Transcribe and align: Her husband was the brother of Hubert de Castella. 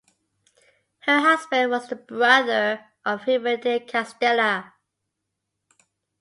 Her 1.01 1.19
husband 1.19 1.69
was 1.69 1.87
the 1.87 1.95
brother 1.95 2.85
of 3.05 3.25
Hubert 3.25 3.61
de 3.61 3.79
Castella. 3.81 4.73